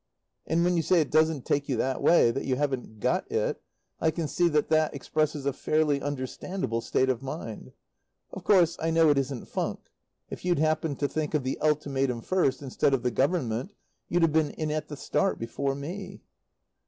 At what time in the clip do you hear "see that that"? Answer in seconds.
4.27-4.95